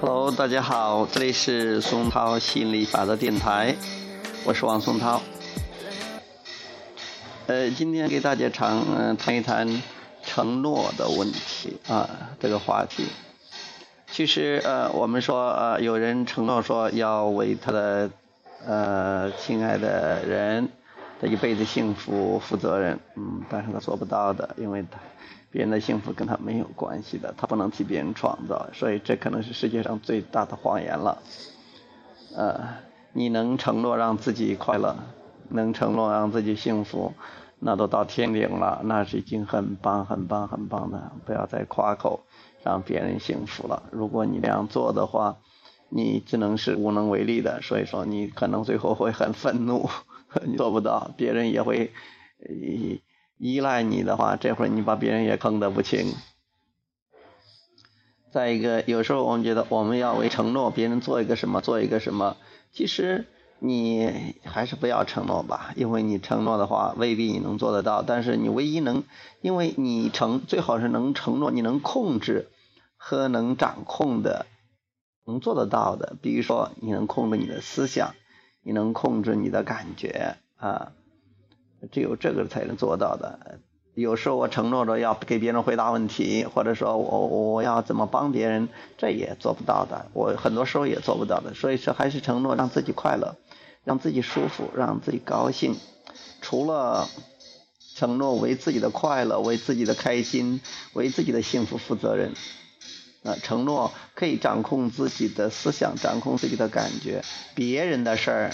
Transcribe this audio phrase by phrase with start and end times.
[0.00, 3.74] Hello，大家好，这里是松涛心理法则电台，
[4.44, 5.20] 我是王松涛。
[7.48, 9.82] 呃，今天给大家长嗯谈一谈
[10.22, 12.08] 承诺的问题啊，
[12.38, 13.06] 这个话题。
[14.12, 18.08] 其实呃，我们说呃，有人承诺说要为他的
[18.66, 20.68] 呃亲爱的人
[21.20, 24.98] 的一辈子幸福负责任，嗯，但是他做不到的，因为他
[25.50, 31.18] 别人的幸福跟他没有关系的，他不能替别人创造，所以这可能是世界上最大的谎言了。
[32.36, 32.60] 呃，
[33.12, 34.96] 你能承诺让自己快乐，
[35.48, 37.12] 能承诺让自己幸福，
[37.58, 42.20] 那都到天顶了，那是已经很棒、很棒、很棒的，不要再夸口。
[42.64, 43.82] 让别人幸福了。
[43.90, 45.38] 如果你这样做的话，
[45.94, 47.60] 你只能是无能为力的。
[47.62, 49.90] 所以说，你可能最后会很愤怒，
[50.46, 51.92] 你做不到，别人也会
[53.38, 56.14] 依赖你的话，这会儿你把别人也坑得不轻。
[58.32, 62.36] 再一个，有时候我们觉得我们要为承诺别人做一个什么，做一个什么，
[62.72, 63.26] 其实
[63.58, 68.02] 你还是不要承诺吧，因为你承诺的话未必你能做得到。
[68.02, 69.04] 但是你唯一能，
[69.40, 72.48] 因为你承最好是能承诺，你能控制。
[73.04, 74.46] 和能掌控的，
[75.24, 78.14] 能做得到的，比如说你能控制你的思想，
[78.62, 80.92] 你能控制你的感觉啊，
[81.90, 83.60] 只有这个才能做到的。
[83.94, 90.06] 有时候我承诺着要给别人回答问题，或者说我我要怎么帮别人，这也做不到的。
[90.14, 91.52] 我很多时候也做不到的。
[91.52, 93.36] 所以说，还是承诺让自己快乐，
[93.84, 95.76] 让自己舒服，让自己高兴。
[96.40, 97.06] 除了
[97.94, 100.62] 承诺为自己的快乐、为自己的开心、
[100.94, 102.32] 为自己的幸福负责任。
[103.22, 107.22] 啊，承诺可以掌控自己的思想，掌控自己的感觉。
[107.54, 108.50] 别人的事儿，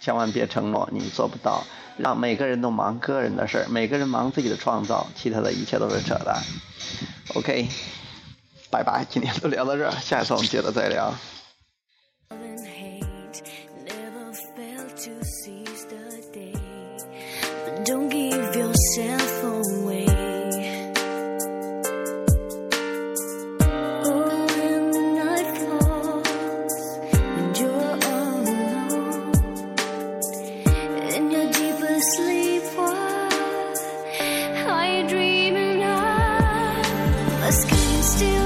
[0.00, 1.64] 千万别承诺，你做不到。
[1.96, 6.40] 让每个人都忙个人的事儿，每个人忙自己的创造，其他的一切都是扯淡。
[7.34, 7.68] OK，
[8.70, 11.12] 拜拜，今天就聊到这儿，下次我们接着再聊。
[17.84, 19.17] Don't give yourself
[37.48, 38.37] A skin still